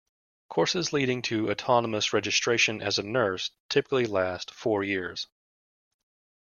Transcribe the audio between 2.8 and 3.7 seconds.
as a nurse